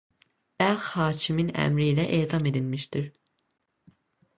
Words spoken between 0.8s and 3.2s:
hakiminin əmri ilə edam edilmişdir.